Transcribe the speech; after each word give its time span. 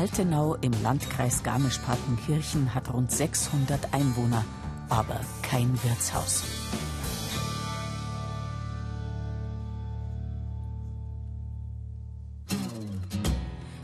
Altenau 0.00 0.54
im 0.62 0.72
Landkreis 0.82 1.42
Garmisch-Partenkirchen 1.42 2.74
hat 2.74 2.90
rund 2.90 3.12
600 3.12 3.92
Einwohner, 3.92 4.46
aber 4.88 5.20
kein 5.42 5.78
Wirtshaus. 5.84 6.42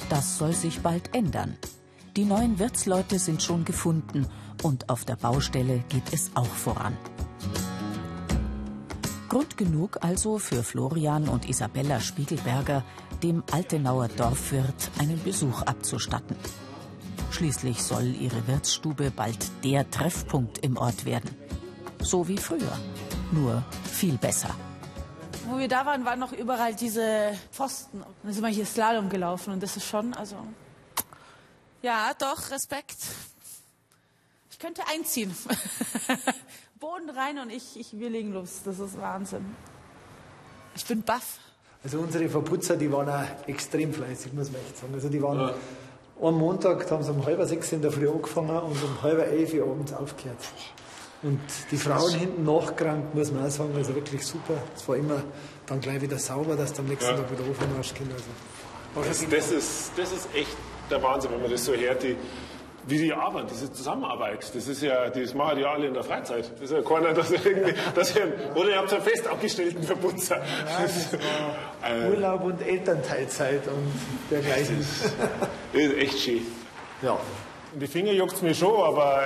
Das 0.08 0.39
soll 0.39 0.54
sich 0.54 0.80
bald 0.80 1.14
ändern. 1.14 1.58
Die 2.17 2.25
neuen 2.25 2.58
Wirtsleute 2.58 3.18
sind 3.18 3.43
schon 3.43 3.67
gefunden 3.67 4.26
und 4.62 4.89
auf 4.89 5.04
der 5.04 5.17
Baustelle 5.17 5.85
geht 5.90 6.14
es 6.14 6.30
auch 6.35 6.46
voran. 6.46 6.96
Grund 9.29 9.56
genug 9.56 9.98
also 10.02 10.38
für 10.38 10.62
Florian 10.62 11.29
und 11.29 11.48
Isabella 11.48 12.00
Spiegelberger, 12.00 12.84
dem 13.22 13.43
Altenauer 13.50 14.08
Dorfwirt 14.08 14.90
einen 14.99 15.22
Besuch 15.22 15.62
abzustatten. 15.62 16.36
Schließlich 17.30 17.82
soll 17.82 18.14
ihre 18.14 18.46
Wirtsstube 18.46 19.11
bald 19.11 19.64
der 19.64 19.90
Treffpunkt 19.90 20.58
im 20.58 20.76
Ort 20.76 21.04
werden. 21.04 21.30
So 21.99 22.29
wie 22.29 22.39
früher, 22.39 22.79
nur 23.32 23.64
viel 23.85 24.16
besser. 24.16 24.54
Wo 25.49 25.58
wir 25.58 25.68
da 25.68 25.85
waren, 25.86 26.04
waren 26.04 26.18
noch 26.18 26.32
überall 26.32 26.74
diese 26.74 27.36
Pfosten. 27.52 28.04
Dann 28.22 28.32
sind 28.32 28.43
wir 28.43 28.50
hier 28.50 28.66
Slalom 28.66 29.08
gelaufen 29.08 29.52
und 29.52 29.63
das 29.63 29.77
ist 29.77 29.86
schon, 29.86 30.14
also. 30.14 30.36
Ja, 31.82 32.12
doch, 32.19 32.50
Respekt. 32.50 32.97
Ich 34.50 34.58
könnte 34.58 34.83
einziehen. 34.88 35.36
Boden 36.78 37.08
rein 37.11 37.39
und 37.39 37.50
ich, 37.50 37.78
ich 37.78 37.98
wir 37.98 38.11
legen 38.11 38.33
los. 38.33 38.61
Das 38.64 38.78
ist 38.78 39.00
Wahnsinn. 39.00 39.44
Ich 40.75 40.84
bin 40.84 41.02
baff. 41.02 41.39
Also 41.83 41.98
unsere 41.98 42.28
Verputzer, 42.28 42.77
die 42.77 42.91
waren 42.92 43.08
auch 43.08 43.48
extrem 43.48 43.94
fleißig, 43.94 44.33
muss 44.33 44.50
man 44.50 44.61
echt 44.61 44.78
sagen. 44.78 44.92
Also 44.92 45.08
die 45.08 45.22
waren 45.22 45.39
ja. 45.39 45.55
am 46.20 46.38
Montag, 46.38 46.86
da 46.86 46.97
haben 46.97 47.02
sie 47.02 47.10
um 47.12 47.24
halb 47.24 47.42
sechs 47.47 47.72
in 47.72 47.80
der 47.80 47.92
Früh 47.92 48.08
angefangen 48.10 48.50
und 48.50 48.82
um 48.82 49.02
halb 49.02 49.19
elf 49.20 49.54
Uhr 49.54 49.62
abends 49.62 49.92
aufgehört. 49.92 50.38
Und 51.22 51.41
die 51.70 51.77
Frauen 51.78 52.12
hinten 52.12 52.44
nachgerannt, 52.44 53.14
muss 53.14 53.32
man 53.32 53.47
auch 53.47 53.50
sagen, 53.50 53.74
also 53.74 53.94
wirklich 53.94 54.27
super. 54.27 54.54
Es 54.74 54.86
war 54.86 54.97
immer 54.97 55.22
dann 55.66 55.80
gleich 55.80 56.02
wieder 56.02 56.19
sauber, 56.19 56.56
dass 56.56 56.72
du 56.74 56.82
am 56.82 56.88
nächsten 56.88 57.10
ja. 57.10 57.16
Tag 57.16 57.30
wieder 57.30 57.50
aufmachst. 57.50 57.94
Also, 58.94 59.08
das, 59.08 59.28
das, 59.28 59.50
ist, 59.50 59.92
das 59.97 60.12
ist 60.12 60.28
echt 60.34 60.56
der 60.91 61.02
Wahnsinn, 61.02 61.30
wenn 61.32 61.41
man 61.41 61.50
das 61.50 61.64
so 61.64 61.72
hört. 61.72 62.02
Die, 62.02 62.16
wie 62.86 62.98
die 62.98 63.12
arbeiten, 63.12 63.48
diese 63.50 63.72
Zusammenarbeit, 63.72 64.54
das 64.54 64.68
ist 64.68 64.82
ja, 64.82 65.10
das 65.10 65.34
machen 65.34 65.58
die 65.58 65.64
alle 65.64 65.88
in 65.88 65.94
der 65.94 66.04
Freizeit. 66.04 66.50
Das 66.54 66.70
ist 66.70 66.72
ja 66.72 66.82
keiner, 66.82 67.12
dass 67.12 67.30
irgendwie, 67.32 67.74
dass 67.94 68.14
ihr, 68.14 68.32
oder 68.54 68.70
ihr 68.70 68.78
habt 68.78 68.92
einen 68.92 69.02
fest 69.02 69.26
abgestellten 69.26 69.82
Verputzer. 69.82 70.40
Ja, 71.82 71.88
äh, 71.88 72.10
Urlaub 72.10 72.44
und 72.44 72.62
Elternteilzeit 72.62 73.66
und 73.66 73.92
dergleichen. 74.30 74.78
Das 75.72 75.82
ist 75.82 75.96
echt 75.96 76.18
schön. 76.18 76.42
Ja. 77.02 77.18
Die 77.78 77.86
Finger 77.86 78.12
juckt 78.12 78.32
es 78.32 78.42
mir 78.42 78.55
schon, 78.55 78.74
aber 78.74 79.20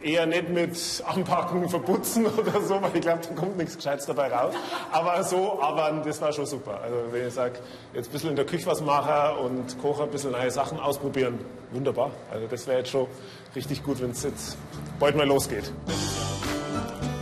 eher 0.00 0.24
nicht 0.24 0.48
mit 0.48 1.02
Anpacken, 1.08 1.68
Verputzen 1.68 2.24
oder 2.38 2.60
so, 2.62 2.80
weil 2.80 2.90
ich 2.94 3.00
glaube, 3.00 3.20
da 3.28 3.34
kommt 3.34 3.56
nichts 3.56 3.74
Gescheites 3.76 4.06
dabei 4.06 4.32
raus. 4.32 4.54
Aber 4.92 5.24
so, 5.24 5.60
aber 5.60 6.00
das 6.04 6.20
war 6.20 6.32
schon 6.32 6.46
super. 6.46 6.80
Also 6.82 6.96
wenn 7.10 7.26
ich 7.26 7.34
sage, 7.34 7.58
jetzt 7.92 8.08
ein 8.08 8.12
bisschen 8.12 8.30
in 8.30 8.36
der 8.36 8.46
Küche 8.46 8.66
was 8.66 8.80
machen 8.80 9.38
und 9.44 9.76
kochen, 9.82 10.04
ein 10.04 10.10
bisschen 10.10 10.30
neue 10.30 10.52
Sachen 10.52 10.78
ausprobieren, 10.78 11.40
wunderbar. 11.72 12.12
Also 12.30 12.46
das 12.46 12.64
wäre 12.68 12.78
jetzt 12.78 12.90
schon 12.90 13.08
richtig 13.56 13.82
gut, 13.82 14.00
wenn 14.00 14.10
es 14.10 14.22
jetzt 14.22 14.56
bald 15.00 15.16
mal 15.16 15.26
losgeht. 15.26 15.72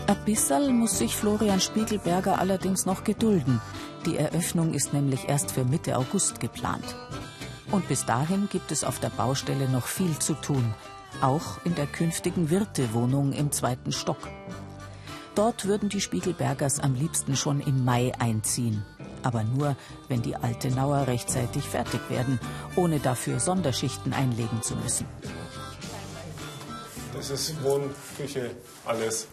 Ein 0.07 0.25
bisschen 0.27 0.79
muss 0.79 0.99
sich 0.99 1.17
Florian 1.17 1.61
Spiegelberger 1.61 2.39
allerdings 2.39 2.85
noch 2.85 3.05
gedulden. 3.05 3.63
Die 4.05 4.19
Eröffnung 4.19 4.75
ist 4.75 4.93
nämlich 4.93 5.29
erst 5.29 5.51
für 5.51 5.65
Mitte 5.65 5.97
August 5.97 6.41
geplant. 6.41 6.85
Und 7.71 7.87
bis 7.89 8.07
dahin 8.07 8.49
gibt 8.51 8.73
es 8.73 8.85
auf 8.85 8.99
der 8.99 9.11
Baustelle 9.11 9.69
noch 9.69 9.87
viel 9.87 10.19
zu 10.19 10.35
tun 10.35 10.75
auch 11.21 11.65
in 11.65 11.75
der 11.75 11.87
künftigen 11.87 12.51
Wirtewohnung 12.51 13.33
im 13.33 13.51
zweiten 13.53 13.93
Stock. 13.93 14.19
Dort 15.35 15.67
würden 15.67 15.89
die 15.89 16.01
Spiegelbergers 16.01 16.81
am 16.81 16.95
liebsten 16.95 17.37
schon 17.37 17.61
im 17.61 17.85
Mai 17.85 18.13
einziehen. 18.19 18.85
Aber 19.23 19.45
nur, 19.45 19.77
wenn 20.09 20.23
die 20.23 20.37
Altenauer 20.37 21.07
rechtzeitig 21.07 21.65
fertig 21.65 22.01
werden, 22.09 22.41
ohne 22.77 22.99
dafür 22.99 23.41
Sonderschichten 23.41 24.13
einlegen 24.13 24.63
zu 24.63 24.75
müssen. 24.77 25.07
Das 27.15 27.31
ist 27.31 27.63
Wohnküche, 27.63 28.51
alles. 28.85 29.27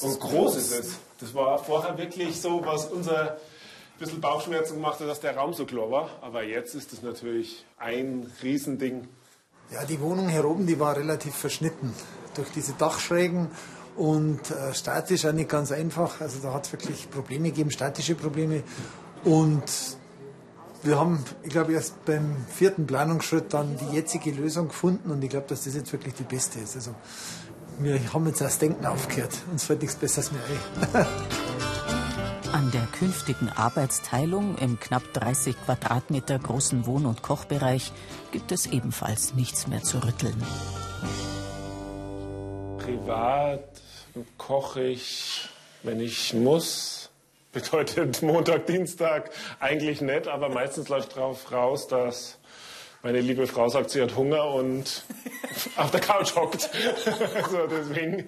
Und 0.00 0.18
groß 0.18 0.56
ist 0.56 0.72
es. 0.72 0.98
Das 1.20 1.34
war 1.34 1.58
vorher 1.58 1.96
wirklich 1.98 2.40
so, 2.40 2.64
was 2.64 2.86
unser 2.86 3.36
bisschen 4.00 4.20
Bauchschmerzen 4.20 4.74
gemacht 4.74 4.98
hat, 4.98 5.08
dass 5.08 5.20
der 5.20 5.36
Raum 5.36 5.54
so 5.54 5.66
klar 5.66 5.90
war. 5.90 6.10
Aber 6.22 6.42
jetzt 6.42 6.74
ist 6.74 6.92
es 6.92 7.02
natürlich 7.02 7.64
ein 7.78 8.30
Riesending. 8.42 9.06
Ja, 9.70 9.84
die 9.84 10.00
Wohnung 10.00 10.28
hier 10.28 10.44
oben, 10.44 10.66
die 10.66 10.80
war 10.80 10.96
relativ 10.96 11.34
verschnitten 11.36 11.94
durch 12.34 12.48
diese 12.50 12.72
Dachschrägen 12.72 13.48
und 13.96 14.50
äh, 14.50 14.74
statisch 14.74 15.24
auch 15.26 15.32
nicht 15.32 15.48
ganz 15.48 15.70
einfach. 15.70 16.20
Also 16.20 16.40
da 16.42 16.54
hat 16.54 16.66
es 16.66 16.72
wirklich 16.72 17.10
Probleme 17.10 17.50
gegeben, 17.50 17.70
statische 17.70 18.16
Probleme. 18.16 18.64
Und 19.22 19.62
wir 20.82 20.98
haben, 20.98 21.22
ich 21.42 21.50
glaube, 21.50 21.74
erst 21.74 22.04
beim 22.06 22.36
vierten 22.48 22.86
Planungsschritt 22.86 23.52
dann 23.52 23.76
die 23.76 23.94
jetzige 23.94 24.30
Lösung 24.30 24.68
gefunden 24.68 25.10
und 25.10 25.22
ich 25.22 25.30
glaube, 25.30 25.46
dass 25.46 25.64
das 25.64 25.74
jetzt 25.74 25.92
wirklich 25.92 26.14
die 26.14 26.24
beste 26.24 26.58
ist. 26.58 26.74
Also 26.74 26.94
wir 27.78 28.00
haben 28.12 28.26
jetzt 28.26 28.40
das 28.40 28.58
Denken 28.58 28.86
aufgehört. 28.86 29.34
Uns 29.52 29.64
fällt 29.64 29.82
nichts 29.82 29.96
Besseres 29.96 30.32
mehr 30.32 30.42
ein. 30.94 31.06
An 32.52 32.72
der 32.72 32.86
künftigen 32.98 33.48
Arbeitsteilung 33.48 34.58
im 34.58 34.80
knapp 34.80 35.04
30 35.12 35.54
Quadratmeter 35.64 36.36
großen 36.36 36.84
Wohn- 36.84 37.06
und 37.06 37.22
Kochbereich 37.22 37.92
gibt 38.32 38.50
es 38.50 38.66
ebenfalls 38.66 39.34
nichts 39.34 39.68
mehr 39.68 39.82
zu 39.82 39.98
rütteln. 39.98 40.42
Privat 42.78 43.80
koche 44.36 44.82
ich, 44.82 45.48
wenn 45.84 46.00
ich 46.00 46.34
muss. 46.34 47.10
Bedeutet 47.52 48.22
Montag, 48.22 48.66
Dienstag 48.66 49.30
eigentlich 49.60 50.00
nett, 50.00 50.26
aber 50.26 50.48
meistens 50.48 50.88
läuft 50.88 51.16
darauf 51.16 51.52
raus, 51.52 51.86
dass 51.86 52.38
meine 53.02 53.20
liebe 53.20 53.46
Frau 53.46 53.68
sagt, 53.68 53.90
sie 53.90 54.02
hat 54.02 54.16
Hunger 54.16 54.44
und 54.54 55.04
auf 55.76 55.90
der 55.92 56.00
Couch 56.00 56.34
hockt. 56.34 56.68
also 57.34 57.66
deswegen 57.68 58.26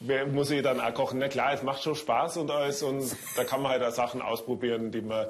muss 0.00 0.50
ich 0.50 0.62
dann 0.62 0.80
auch 0.80 0.94
kochen. 0.94 1.18
Na 1.18 1.28
klar, 1.28 1.52
es 1.52 1.62
macht 1.62 1.82
schon 1.82 1.94
Spaß 1.94 2.38
und 2.38 2.50
alles 2.50 2.82
und 2.82 3.14
da 3.36 3.44
kann 3.44 3.62
man 3.62 3.72
halt 3.72 3.82
auch 3.82 3.92
Sachen 3.92 4.22
ausprobieren, 4.22 4.90
die 4.90 5.02
man 5.02 5.26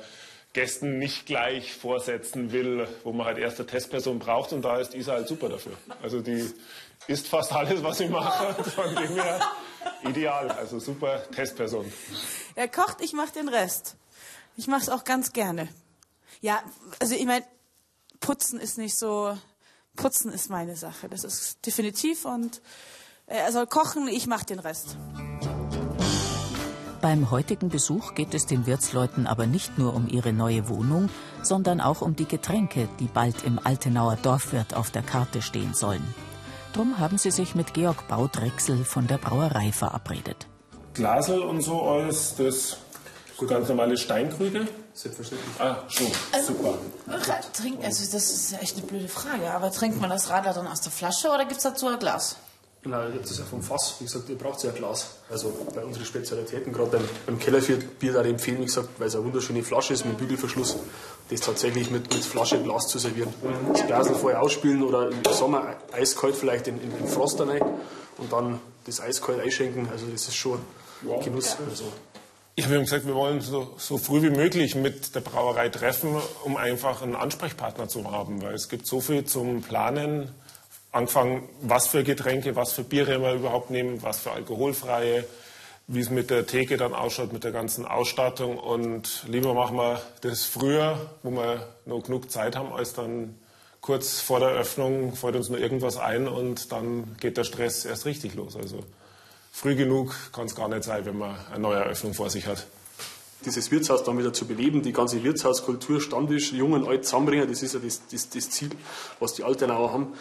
Gästen 0.52 0.98
nicht 0.98 1.26
gleich 1.26 1.74
vorsetzen 1.74 2.52
will, 2.52 2.88
wo 3.04 3.12
man 3.12 3.26
halt 3.26 3.38
erste 3.38 3.66
Testperson 3.66 4.18
braucht 4.18 4.52
und 4.52 4.62
da 4.62 4.78
ist 4.78 4.94
Isa 4.94 5.12
halt 5.12 5.28
super 5.28 5.48
dafür. 5.48 5.72
Also 6.02 6.20
die 6.20 6.50
isst 7.06 7.28
fast 7.28 7.52
alles, 7.52 7.82
was 7.82 8.00
ich 8.00 8.10
mache, 8.10 8.62
von 8.70 8.94
dem 8.96 9.14
her 9.14 9.40
ideal, 10.08 10.50
also 10.50 10.78
super 10.78 11.22
Testperson. 11.30 11.92
Er 12.54 12.68
kocht, 12.68 13.00
ich 13.00 13.12
mache 13.12 13.32
den 13.32 13.48
Rest. 13.48 13.96
Ich 14.56 14.66
mache 14.66 14.82
es 14.82 14.88
auch 14.88 15.04
ganz 15.04 15.32
gerne. 15.32 15.68
Ja, 16.40 16.62
also 16.98 17.14
ich 17.14 17.26
meine, 17.26 17.44
putzen 18.18 18.58
ist 18.58 18.76
nicht 18.76 18.96
so, 18.96 19.36
putzen 19.96 20.32
ist 20.32 20.50
meine 20.50 20.74
Sache, 20.76 21.08
das 21.08 21.24
ist 21.24 21.64
definitiv 21.64 22.24
und 22.24 22.60
er 23.30 23.52
soll 23.52 23.66
kochen, 23.66 24.08
ich 24.08 24.26
mache 24.26 24.44
den 24.44 24.58
Rest. 24.58 24.96
Beim 27.00 27.30
heutigen 27.30 27.70
Besuch 27.70 28.14
geht 28.14 28.34
es 28.34 28.44
den 28.44 28.66
Wirtsleuten 28.66 29.26
aber 29.26 29.46
nicht 29.46 29.78
nur 29.78 29.94
um 29.94 30.06
ihre 30.06 30.34
neue 30.34 30.68
Wohnung, 30.68 31.08
sondern 31.42 31.80
auch 31.80 32.02
um 32.02 32.14
die 32.14 32.26
Getränke, 32.26 32.88
die 32.98 33.06
bald 33.06 33.42
im 33.44 33.58
Altenauer 33.62 34.16
Dorfwirt 34.16 34.74
auf 34.74 34.90
der 34.90 35.02
Karte 35.02 35.40
stehen 35.40 35.72
sollen. 35.72 36.14
Drum 36.74 36.98
haben 36.98 37.16
sie 37.16 37.30
sich 37.30 37.54
mit 37.54 37.72
Georg 37.72 38.06
Baudrechsel 38.06 38.84
von 38.84 39.06
der 39.06 39.16
Brauerei 39.16 39.72
verabredet. 39.72 40.46
Glasel 40.92 41.40
und 41.40 41.62
so 41.62 41.80
alles, 41.82 42.34
das 42.36 42.76
Gut. 43.38 43.48
ganz 43.48 43.68
normale 43.68 43.96
Steinkrüge? 43.96 44.68
Selbstverständlich. 44.92 45.58
Ah, 45.58 45.78
schon. 45.88 46.08
Also, 46.32 46.52
Super. 46.52 46.74
Trink, 47.54 47.82
also 47.82 48.12
das 48.12 48.30
ist 48.30 48.52
echt 48.60 48.76
eine 48.76 48.86
blöde 48.86 49.08
Frage, 49.08 49.50
aber 49.50 49.70
trinkt 49.72 50.00
man 50.00 50.10
das 50.10 50.28
Radler 50.28 50.52
dann 50.52 50.66
aus 50.66 50.82
der 50.82 50.92
Flasche 50.92 51.28
oder 51.28 51.46
gibt 51.46 51.56
es 51.56 51.62
dazu 51.62 51.86
ein 51.86 51.98
Glas? 51.98 52.36
Genau, 52.82 53.02
das 53.10 53.32
ist 53.32 53.38
ja 53.38 53.44
vom 53.44 53.62
Fass. 53.62 53.96
Wie 53.98 54.04
gesagt, 54.04 54.30
ihr 54.30 54.38
braucht 54.38 54.62
ja 54.64 54.70
ein 54.70 54.76
Glas. 54.76 55.16
Also 55.28 55.52
bei 55.74 55.84
unseren 55.84 56.06
Spezialitäten, 56.06 56.72
gerade 56.72 56.92
beim, 56.92 57.08
beim 57.26 57.38
Kellerbier, 57.38 57.78
da 58.12 58.22
empfehlen, 58.22 58.60
wie 58.60 58.64
gesagt, 58.64 58.88
weil 58.98 59.08
es 59.08 59.14
eine 59.14 59.24
wunderschöne 59.24 59.62
Flasche 59.62 59.92
ist 59.92 60.06
mit 60.06 60.16
Bügelverschluss, 60.16 60.76
das 61.28 61.40
tatsächlich 61.40 61.90
mit, 61.90 62.12
mit 62.12 62.24
Flasche 62.24 62.62
Glas 62.62 62.88
zu 62.88 62.98
servieren. 62.98 63.34
Das 63.72 63.86
Glas 63.86 64.08
vorher 64.08 64.40
ausspülen 64.40 64.82
oder 64.82 65.10
im 65.10 65.22
Sommer 65.30 65.76
eiskalt 65.92 66.34
vielleicht 66.34 66.68
in, 66.68 66.80
in, 66.80 66.90
in 66.96 67.06
Frost 67.06 67.38
rein 67.40 67.62
und 68.16 68.32
dann 68.32 68.60
das 68.86 69.02
eiskalt 69.02 69.40
einschenken. 69.40 69.86
Also 69.90 70.06
das 70.06 70.28
ist 70.28 70.36
schon 70.36 70.60
wow. 71.02 71.22
Genuss. 71.22 71.58
Also, 71.68 71.84
ja, 72.58 72.68
wir 72.68 72.76
haben 72.76 72.84
gesagt, 72.84 73.06
wir 73.06 73.14
wollen 73.14 73.42
so, 73.42 73.74
so 73.76 73.98
früh 73.98 74.22
wie 74.22 74.30
möglich 74.30 74.74
mit 74.74 75.14
der 75.14 75.20
Brauerei 75.20 75.68
treffen, 75.68 76.16
um 76.44 76.56
einfach 76.56 77.02
einen 77.02 77.14
Ansprechpartner 77.14 77.88
zu 77.88 78.10
haben, 78.10 78.40
weil 78.40 78.54
es 78.54 78.70
gibt 78.70 78.86
so 78.86 79.00
viel 79.00 79.24
zum 79.24 79.60
Planen 79.60 80.30
angefangen, 80.92 81.48
was 81.62 81.86
für 81.88 82.04
Getränke, 82.04 82.56
was 82.56 82.72
für 82.72 82.84
Biere 82.84 83.20
wir 83.20 83.34
überhaupt 83.34 83.70
nehmen, 83.70 84.02
was 84.02 84.20
für 84.20 84.32
alkoholfreie, 84.32 85.24
wie 85.86 86.00
es 86.00 86.10
mit 86.10 86.30
der 86.30 86.46
Theke 86.46 86.76
dann 86.76 86.94
ausschaut, 86.94 87.32
mit 87.32 87.44
der 87.44 87.52
ganzen 87.52 87.84
Ausstattung. 87.84 88.58
Und 88.58 89.24
lieber 89.28 89.54
machen 89.54 89.76
wir 89.76 90.00
das 90.20 90.44
früher, 90.44 91.10
wo 91.22 91.30
wir 91.30 91.68
noch 91.86 92.02
genug 92.02 92.30
Zeit 92.30 92.56
haben, 92.56 92.72
als 92.72 92.94
dann 92.94 93.34
kurz 93.80 94.20
vor 94.20 94.40
der 94.40 94.50
Öffnung 94.50 95.16
fällt 95.16 95.36
uns 95.36 95.48
nur 95.48 95.58
irgendwas 95.58 95.96
ein 95.96 96.28
und 96.28 96.70
dann 96.70 97.16
geht 97.18 97.36
der 97.36 97.44
Stress 97.44 97.84
erst 97.84 98.04
richtig 98.04 98.34
los. 98.34 98.56
Also 98.56 98.80
früh 99.50 99.74
genug 99.74 100.14
kann 100.32 100.46
es 100.46 100.54
gar 100.54 100.68
nicht 100.68 100.84
sein, 100.84 101.04
wenn 101.06 101.18
man 101.18 101.36
eine 101.50 101.60
neue 101.60 101.78
Eröffnung 101.78 102.14
vor 102.14 102.30
sich 102.30 102.46
hat. 102.46 102.66
Dieses 103.44 103.70
Wirtshaus 103.70 104.04
dann 104.04 104.18
wieder 104.18 104.34
zu 104.34 104.46
beleben, 104.46 104.82
die 104.82 104.92
ganze 104.92 105.24
Wirtshauskultur, 105.24 106.02
Stammtisch, 106.02 106.52
Jung 106.52 106.72
und 106.72 106.86
Alt 106.86 107.06
zusammenbringen, 107.06 107.48
das 107.48 107.62
ist 107.62 107.72
ja 107.72 107.80
das, 107.80 108.02
das, 108.12 108.28
das 108.28 108.50
Ziel, 108.50 108.70
was 109.18 109.32
die 109.32 109.44
Altenauer 109.44 109.92
haben. 109.92 110.12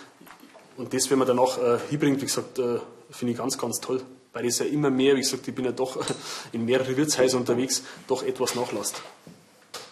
Und 0.79 0.93
das, 0.93 1.09
wenn 1.11 1.19
man 1.19 1.27
danach 1.27 1.57
äh, 1.57 1.77
hinbringt, 1.89 2.21
wie 2.21 2.25
gesagt, 2.25 2.57
äh, 2.57 2.79
finde 3.09 3.33
ich 3.33 3.37
ganz, 3.37 3.57
ganz 3.57 3.81
toll. 3.81 4.01
Weil 4.31 4.45
es 4.45 4.59
ja 4.59 4.65
immer 4.65 4.89
mehr, 4.89 5.13
wie 5.17 5.19
gesagt, 5.19 5.45
ich 5.45 5.53
bin 5.53 5.65
ja 5.65 5.73
doch 5.73 5.99
in 6.53 6.63
mehreren 6.63 6.95
Wirtshäusern 6.95 7.41
unterwegs, 7.41 7.83
doch 8.07 8.23
etwas 8.23 8.55
nachlässt. 8.55 9.01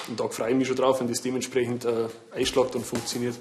Und 0.08 0.18
da 0.18 0.30
freue 0.30 0.52
ich 0.52 0.56
mich 0.56 0.68
schon 0.68 0.78
drauf, 0.78 1.02
wenn 1.02 1.10
das 1.10 1.22
dementsprechend 1.22 1.84
äh, 1.84 2.08
einschlagt 2.34 2.74
und 2.78 2.86
funktioniert. 2.86 3.36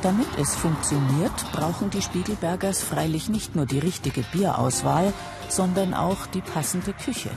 Damit 0.00 0.28
es 0.40 0.56
funktioniert, 0.56 1.34
brauchen 1.52 1.90
die 1.90 2.00
Spiegelbergers 2.00 2.82
freilich 2.82 3.28
nicht 3.28 3.54
nur 3.54 3.66
die 3.66 3.78
richtige 3.78 4.24
Bierauswahl, 4.32 5.12
sondern 5.50 5.92
auch 5.92 6.24
die 6.28 6.40
passende 6.40 6.94
Küche. 6.94 7.28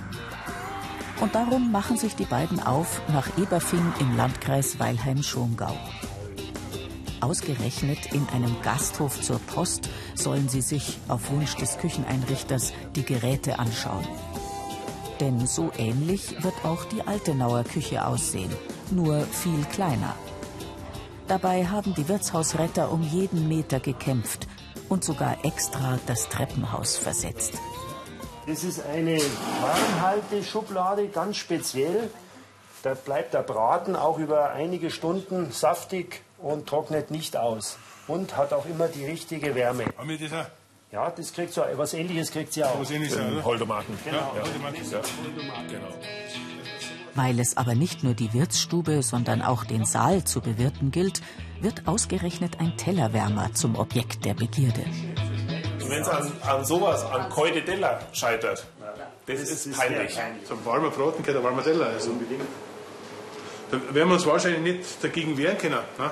Und 1.19 1.35
darum 1.35 1.73
machen 1.73 1.97
sich 1.97 2.15
die 2.15 2.23
beiden 2.23 2.61
auf 2.61 3.01
nach 3.09 3.37
Eberfing 3.37 3.91
im 3.99 4.15
Landkreis 4.15 4.79
Weilheim-Schongau. 4.79 5.77
Ausgerechnet 7.23 8.11
in 8.11 8.27
einem 8.33 8.53
Gasthof 8.63 9.21
zur 9.21 9.39
Post 9.39 9.89
sollen 10.13 10.49
sie 10.49 10.59
sich 10.59 10.99
auf 11.07 11.31
Wunsch 11.31 11.55
des 11.55 11.77
Kücheneinrichters 11.77 12.73
die 12.97 13.05
Geräte 13.05 13.59
anschauen. 13.59 14.05
Denn 15.21 15.47
so 15.47 15.71
ähnlich 15.77 16.43
wird 16.43 16.65
auch 16.65 16.83
die 16.83 17.01
Altenauer 17.01 17.63
Küche 17.63 18.05
aussehen, 18.05 18.51
nur 18.91 19.21
viel 19.21 19.63
kleiner. 19.71 20.17
Dabei 21.29 21.65
haben 21.65 21.93
die 21.93 22.09
Wirtshausretter 22.09 22.91
um 22.91 23.01
jeden 23.01 23.47
Meter 23.47 23.79
gekämpft 23.79 24.49
und 24.89 25.05
sogar 25.05 25.45
extra 25.45 25.99
das 26.05 26.27
Treppenhaus 26.27 26.97
versetzt. 26.97 27.53
Das 28.47 28.65
ist 28.65 28.85
eine 28.85 29.17
Warmhalteschublade, 29.61 31.07
ganz 31.07 31.37
speziell. 31.37 32.09
Da 32.83 32.95
bleibt 32.95 33.33
der 33.33 33.43
Braten 33.43 33.95
auch 33.95 34.19
über 34.19 34.51
einige 34.51 34.91
Stunden 34.91 35.51
saftig 35.51 36.21
und 36.37 36.67
trocknet 36.67 37.11
nicht 37.11 37.37
aus. 37.37 37.77
Und 38.07 38.35
hat 38.35 38.51
auch 38.51 38.65
immer 38.65 38.89
die 38.89 39.05
richtige 39.05 39.55
Wärme. 39.55 39.85
Haben 39.97 40.09
wir 40.09 40.19
das 40.19 40.33
auch? 40.33 40.49
Ja, 40.91 41.09
das 41.09 41.31
kriegt 41.31 41.53
so, 41.53 41.63
was 41.77 41.93
ähnliches 41.93 42.29
kriegt 42.29 42.51
sie 42.51 42.65
auch. 42.65 42.77
Was 42.77 42.91
ähnliches, 42.91 43.17
oder? 43.17 43.41
Holdomaten. 43.41 43.97
Genau. 44.03 44.33
Ja, 44.35 44.43
Holdomaten. 44.43 44.91
Ja. 44.91 44.99
Genau. 45.69 45.87
Weil 47.15 47.39
es 47.39 47.55
aber 47.55 47.73
nicht 47.73 48.03
nur 48.03 48.15
die 48.15 48.33
Wirtsstube, 48.33 49.01
sondern 49.01 49.41
auch 49.41 49.63
den 49.63 49.85
Saal 49.85 50.25
zu 50.25 50.41
bewirten 50.41 50.91
gilt, 50.91 51.21
wird 51.61 51.87
ausgerechnet 51.87 52.59
ein 52.59 52.75
Tellerwärmer 52.75 53.53
zum 53.53 53.77
Objekt 53.77 54.25
der 54.25 54.33
Begierde. 54.33 54.81
Und 55.81 55.89
wenn 55.89 56.01
es 56.01 56.09
an, 56.09 56.29
an 56.41 56.65
sowas, 56.65 57.05
an 57.05 57.29
Koide 57.29 57.61
Della 57.61 58.01
scheitert, 58.11 58.67
das, 59.25 59.39
ist 59.39 59.71
peinlich. 59.77 60.19
So 60.43 60.55
ein 60.55 60.65
warmer 60.65 60.89
Braten 60.89 61.23
geht 61.23 61.33
ein 61.33 61.43
warmer 61.43 61.63
Teller. 61.63 61.85
Also. 61.85 62.11
Da 63.73 63.95
werden 63.95 64.09
wir 64.09 64.15
uns 64.15 64.25
wahrscheinlich 64.27 64.61
nicht 64.61 65.03
dagegen 65.03 65.35
wehren 65.35 65.57
können. 65.57 65.79
Ne? 65.97 66.11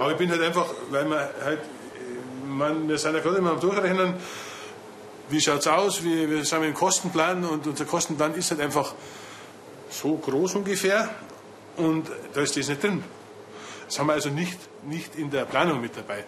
Aber 0.00 0.12
ich 0.12 0.16
bin 0.16 0.30
halt 0.30 0.40
einfach, 0.40 0.64
weil 0.88 1.04
wir 1.04 1.30
halt, 1.44 1.60
man, 2.48 2.88
wir 2.88 2.96
sind 2.96 3.14
ja 3.14 3.20
gerade 3.20 3.36
immer 3.36 3.50
am 3.50 3.60
Durchrechnen, 3.60 4.14
wie 5.28 5.40
schaut 5.42 5.60
es 5.60 5.66
aus, 5.66 6.02
wie, 6.02 6.30
wir 6.30 6.42
sind 6.42 6.62
im 6.64 6.72
Kostenplan 6.72 7.44
und 7.44 7.66
unser 7.66 7.84
Kostenplan 7.84 8.34
ist 8.34 8.50
halt 8.50 8.62
einfach 8.62 8.94
so 9.90 10.16
groß 10.16 10.54
ungefähr 10.54 11.10
und 11.76 12.06
da 12.32 12.40
ist 12.40 12.56
das 12.56 12.68
nicht 12.68 12.82
drin. 12.82 13.04
Das 13.86 13.98
haben 13.98 14.06
wir 14.06 14.14
also 14.14 14.30
nicht, 14.30 14.58
nicht 14.84 15.16
in 15.16 15.30
der 15.30 15.44
Planung 15.44 15.82
mit 15.82 15.94
dabei. 15.94 16.24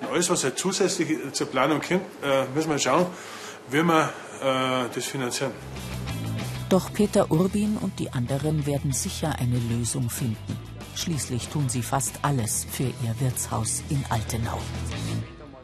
Und 0.00 0.10
alles, 0.10 0.30
was 0.30 0.44
halt 0.44 0.56
zusätzlich 0.56 1.18
zur 1.32 1.48
Planung 1.48 1.80
kommt, 1.80 2.02
äh, 2.22 2.44
müssen 2.54 2.70
wir 2.70 2.78
schauen, 2.78 3.06
wie 3.70 3.82
wir 3.82 4.12
äh, 4.40 4.94
das 4.94 5.04
finanzieren. 5.04 5.50
Doch 6.70 6.92
Peter 6.92 7.32
Urbin 7.32 7.76
und 7.78 7.98
die 7.98 8.12
anderen 8.12 8.64
werden 8.64 8.92
sicher 8.92 9.34
eine 9.40 9.58
Lösung 9.58 10.08
finden. 10.08 10.56
Schließlich 10.94 11.48
tun 11.48 11.68
sie 11.68 11.82
fast 11.82 12.20
alles 12.22 12.64
für 12.70 12.84
ihr 12.84 13.18
Wirtshaus 13.18 13.82
in 13.88 14.04
Altenau. 14.08 14.58